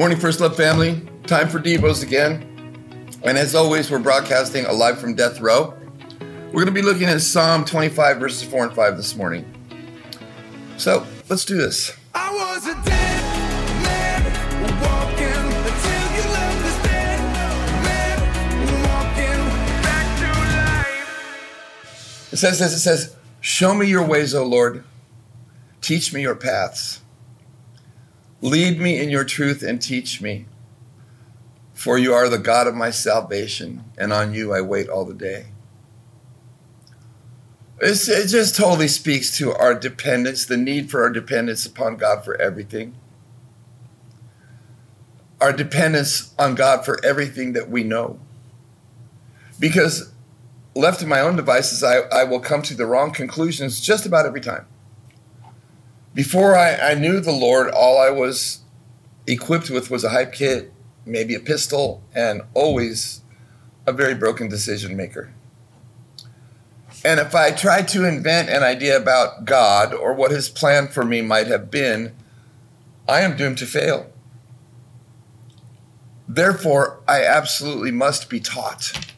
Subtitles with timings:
[0.00, 0.98] Morning, First Love family.
[1.26, 2.40] Time for Devos again.
[3.22, 5.74] And as always, we're broadcasting alive from death row.
[6.46, 9.44] We're going to be looking at Psalm 25, verses 4 and 5 this morning.
[10.78, 11.94] So let's do this.
[12.14, 13.22] I was a dead
[13.82, 14.24] man
[14.80, 15.26] walking
[15.68, 17.20] until you left this dead
[17.84, 18.20] man
[18.88, 19.38] walking
[19.82, 20.28] back to
[21.76, 22.32] life.
[22.32, 24.82] It says this it says, Show me your ways, O Lord.
[25.82, 27.02] Teach me your paths.
[28.42, 30.46] Lead me in your truth and teach me.
[31.74, 35.14] For you are the God of my salvation, and on you I wait all the
[35.14, 35.46] day.
[37.80, 42.24] It's, it just totally speaks to our dependence, the need for our dependence upon God
[42.24, 42.94] for everything.
[45.40, 48.20] Our dependence on God for everything that we know.
[49.58, 50.12] Because
[50.74, 54.26] left to my own devices, I, I will come to the wrong conclusions just about
[54.26, 54.66] every time.
[56.14, 58.60] Before I, I knew the Lord, all I was
[59.26, 60.72] equipped with was a hype kit,
[61.06, 63.22] maybe a pistol, and always
[63.86, 65.32] a very broken decision maker.
[67.04, 71.04] And if I tried to invent an idea about God or what his plan for
[71.04, 72.14] me might have been,
[73.08, 74.10] I am doomed to fail.
[76.28, 79.14] Therefore, I absolutely must be taught.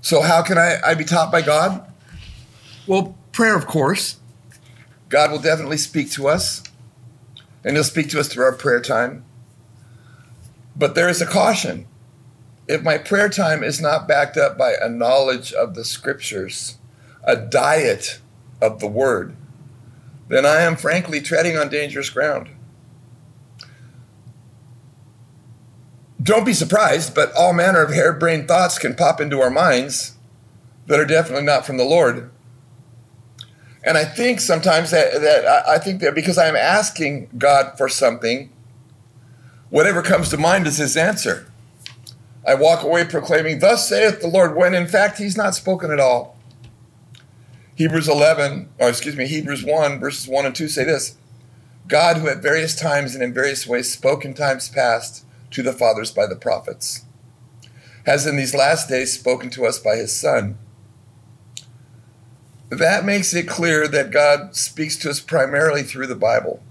[0.00, 1.90] So, how can I, I be taught by God?
[2.86, 4.20] Well, prayer, of course.
[5.14, 6.60] God will definitely speak to us,
[7.62, 9.24] and He'll speak to us through our prayer time.
[10.74, 11.86] But there is a caution.
[12.66, 16.78] If my prayer time is not backed up by a knowledge of the scriptures,
[17.22, 18.18] a diet
[18.60, 19.36] of the word,
[20.26, 22.48] then I am frankly treading on dangerous ground.
[26.20, 30.16] Don't be surprised, but all manner of harebrained thoughts can pop into our minds
[30.88, 32.32] that are definitely not from the Lord.
[33.84, 38.50] And I think sometimes that, that I think that because I'm asking God for something,
[39.68, 41.52] whatever comes to mind is his answer.
[42.46, 46.00] I walk away proclaiming, Thus saith the Lord, when in fact he's not spoken at
[46.00, 46.38] all.
[47.74, 51.16] Hebrews 11, or excuse me, Hebrews 1, verses 1 and 2 say this
[51.86, 55.72] God, who at various times and in various ways spoke in times past to the
[55.72, 57.04] fathers by the prophets,
[58.06, 60.56] has in these last days spoken to us by his Son
[62.74, 66.62] that makes it clear that God speaks to us primarily through the Bible.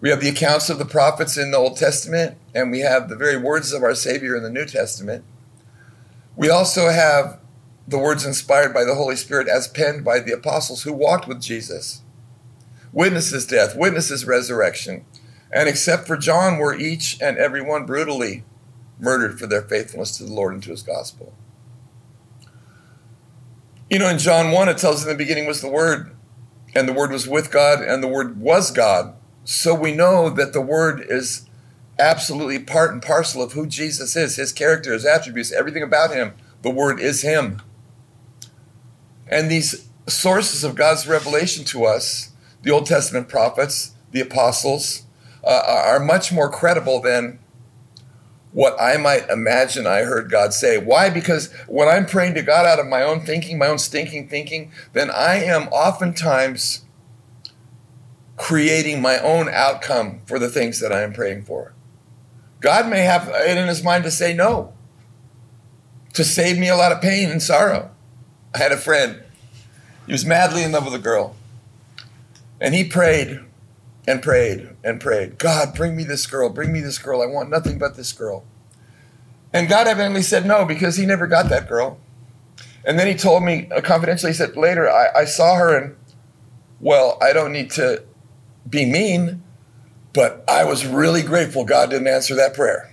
[0.00, 3.16] We have the accounts of the prophets in the Old Testament, and we have the
[3.16, 5.24] very words of our Savior in the New Testament.
[6.36, 7.38] We also have
[7.86, 11.40] the words inspired by the Holy Spirit as penned by the apostles who walked with
[11.40, 12.02] Jesus,
[12.92, 15.04] witnessed his death, witnessed his resurrection,
[15.52, 18.44] and except for John, were each and every one brutally
[18.98, 21.34] murdered for their faithfulness to the Lord and to his gospel.
[23.92, 26.16] You know, in John 1, it tells us in the beginning was the Word,
[26.74, 29.14] and the Word was with God, and the Word was God.
[29.44, 31.46] So we know that the Word is
[31.98, 36.32] absolutely part and parcel of who Jesus is, his character, his attributes, everything about him.
[36.62, 37.60] The Word is him.
[39.28, 42.32] And these sources of God's revelation to us,
[42.62, 45.02] the Old Testament prophets, the apostles,
[45.44, 47.40] uh, are much more credible than
[48.52, 50.78] what I might imagine I heard God say.
[50.78, 51.08] Why?
[51.08, 54.72] Because when I'm praying to God out of my own thinking, my own stinking thinking,
[54.92, 56.84] then I am oftentimes
[58.36, 61.72] creating my own outcome for the things that I am praying for.
[62.60, 64.72] God may have it in his mind to say no,
[66.12, 67.90] to save me a lot of pain and sorrow.
[68.54, 69.22] I had a friend,
[70.06, 71.34] he was madly in love with a girl,
[72.60, 73.40] and he prayed
[74.06, 75.38] and prayed and prayed.
[75.38, 77.22] God, bring me this girl, bring me this girl.
[77.22, 78.44] I want nothing but this girl.
[79.52, 81.98] And God evidently said no because he never got that girl.
[82.84, 85.96] And then he told me uh, confidentially, he said, later, I, I saw her and,
[86.80, 88.02] well, I don't need to
[88.68, 89.42] be mean,
[90.12, 92.92] but I was really grateful God didn't answer that prayer.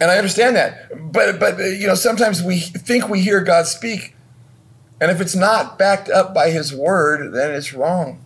[0.00, 1.12] And I understand that.
[1.12, 4.14] But, but you know, sometimes we think we hear God speak,
[5.00, 8.24] and if it's not backed up by his word, then it's wrong.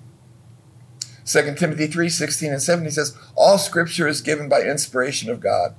[1.25, 5.75] 2 Timothy 3 16 and 17 says, All scripture is given by inspiration of God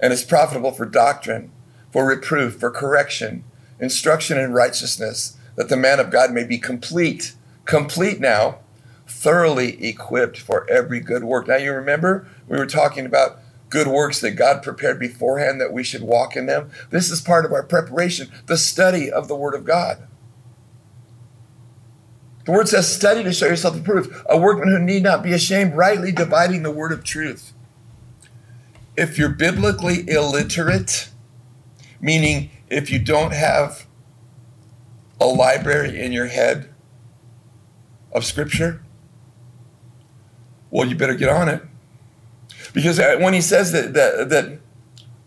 [0.00, 1.50] and is profitable for doctrine,
[1.90, 3.44] for reproof, for correction,
[3.80, 7.34] instruction in righteousness, that the man of God may be complete,
[7.64, 8.58] complete now,
[9.06, 11.48] thoroughly equipped for every good work.
[11.48, 13.38] Now, you remember we were talking about
[13.68, 16.70] good works that God prepared beforehand that we should walk in them.
[16.90, 20.06] This is part of our preparation, the study of the Word of God.
[22.46, 25.74] The word says, study to show yourself approved, a workman who need not be ashamed,
[25.74, 27.52] rightly dividing the word of truth.
[28.96, 31.10] If you're biblically illiterate,
[32.00, 33.86] meaning if you don't have
[35.20, 36.72] a library in your head
[38.12, 38.80] of scripture,
[40.70, 41.62] well, you better get on it.
[42.72, 44.60] Because uh, when he says that, that, that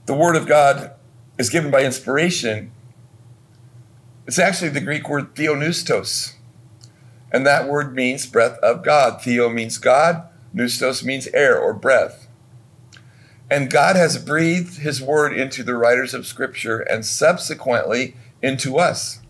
[0.05, 0.93] the word of God
[1.37, 2.71] is given by inspiration,
[4.25, 6.35] it's actually the Greek word theopneustos.
[7.31, 9.21] And that word means breath of God.
[9.21, 12.27] Theo means God, pneustos means air or breath.
[13.51, 19.21] And God has breathed his word into the writers of Scripture and subsequently into us,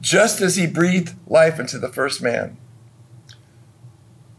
[0.00, 2.56] just as he breathed life into the first man.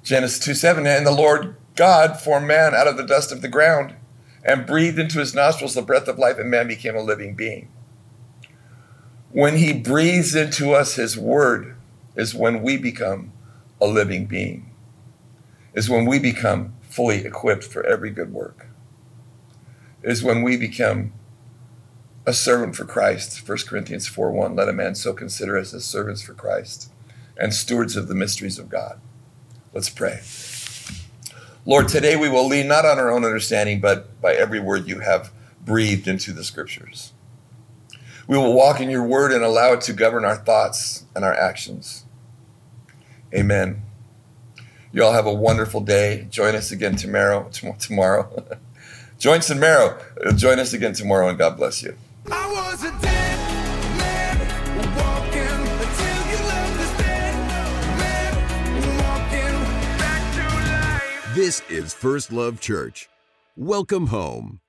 [0.03, 3.47] Genesis 2 7, and the Lord God formed man out of the dust of the
[3.47, 3.95] ground
[4.43, 7.69] and breathed into his nostrils the breath of life, and man became a living being.
[9.31, 11.75] When he breathes into us his word,
[12.15, 13.31] is when we become
[13.79, 14.71] a living being,
[15.73, 18.67] is when we become fully equipped for every good work,
[20.03, 21.13] is when we become
[22.25, 23.47] a servant for Christ.
[23.47, 26.91] 1 Corinthians 4 1 Let a man so consider us as servants for Christ
[27.37, 28.99] and stewards of the mysteries of God.
[29.73, 30.21] Let's pray.
[31.65, 34.99] Lord, today we will lean not on our own understanding, but by every word you
[34.99, 35.31] have
[35.63, 37.13] breathed into the scriptures.
[38.27, 41.33] We will walk in your word and allow it to govern our thoughts and our
[41.33, 42.05] actions.
[43.33, 43.81] Amen.
[44.91, 46.27] You all have a wonderful day.
[46.29, 47.49] Join us again tomorrow.
[47.79, 48.45] Tomorrow.
[49.19, 50.01] Join tomorrow.
[50.35, 51.95] Join us again tomorrow, and God bless you.
[61.33, 63.07] This is First Love Church.
[63.55, 64.59] Welcome home.